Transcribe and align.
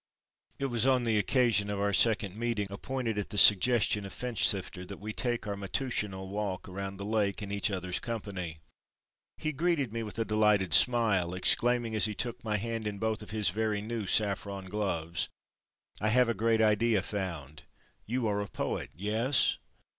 It 0.57 0.65
was 0.65 0.87
on 0.87 1.03
the 1.03 1.19
occasion 1.19 1.69
of 1.69 1.79
our 1.79 1.93
second 1.93 2.35
meeting, 2.35 2.65
appointed 2.71 3.19
at 3.19 3.29
the 3.29 3.37
suggestion 3.37 4.03
of 4.03 4.11
Finchsifter 4.11 4.83
that 4.87 4.97
we 4.99 5.13
take 5.13 5.45
our 5.45 5.55
matutinal 5.55 6.27
walk 6.27 6.67
around 6.67 6.97
the 6.97 7.05
Lake 7.05 7.43
in 7.43 7.51
each 7.51 7.69
others 7.69 7.99
company. 7.99 8.57
He 9.37 9.51
greeted 9.51 9.93
me 9.93 10.01
with 10.01 10.17
a 10.17 10.25
delighted 10.25 10.73
smile, 10.73 11.35
exclaiming 11.35 11.93
as 11.93 12.05
he 12.05 12.15
took 12.15 12.43
my 12.43 12.57
hand 12.57 12.87
in 12.87 12.97
both 12.97 13.21
of 13.21 13.29
his 13.29 13.51
very 13.51 13.79
new 13.79 14.07
saffron 14.07 14.65
gloves. 14.65 15.29
"I 16.01 16.09
have 16.09 16.29
a 16.29 16.33
great 16.33 16.61
idea 16.61 17.03
found—!—You 17.03 18.27
are 18.27 18.41
a 18.41 18.47
poet? 18.47 18.89
yes? 18.95 19.59